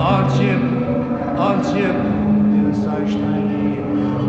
[0.00, 0.62] açıp
[1.40, 1.96] açıp
[2.52, 3.46] bir saçları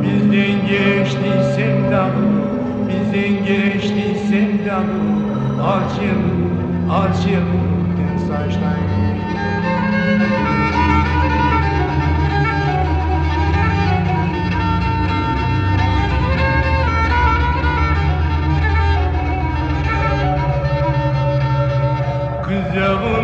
[0.02, 2.12] Bizden geçti sevdam
[2.88, 4.86] Bizden geçti sevdam.
[5.62, 6.22] Açıp
[6.92, 7.48] açıp
[7.98, 8.98] bir saçları
[22.44, 23.17] Kız yavrum.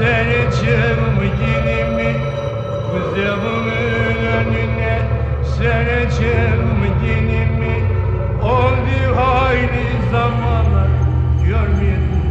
[0.00, 0.98] Sereceğim
[1.42, 2.14] yerimi
[2.92, 3.66] Kızımın
[4.36, 4.98] önüne.
[5.58, 7.84] Sereceğim yerimi
[8.42, 10.88] Oldu hayli zamanlar.
[11.46, 12.22] Görmedim,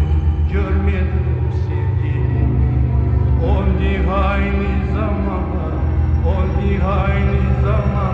[0.54, 2.48] görmedim sevgini
[3.46, 5.74] Oldu hayli zamanlar
[6.26, 8.09] Oldu hayli zamanlar.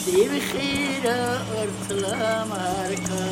[0.00, 1.18] Siv khira
[1.60, 3.24] ortla marka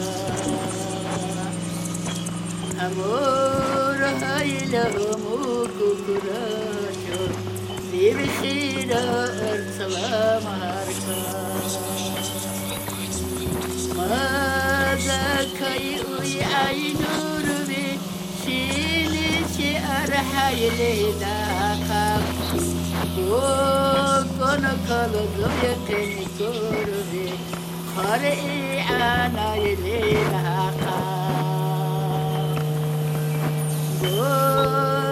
[2.86, 4.84] Amor hayla
[5.22, 6.44] mukura
[7.88, 9.00] Siv khira
[9.50, 11.18] ortla marka
[13.96, 15.24] Mada
[15.58, 17.98] kayı ay nur bi
[18.44, 20.92] Şili şi arhayli
[24.38, 25.26] কোনো খবর
[26.38, 27.26] করবে
[27.90, 28.34] ঘরে
[29.02, 29.68] আনায়
[30.32, 31.00] রাখা
[34.02, 35.07] গো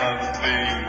[0.00, 0.79] of the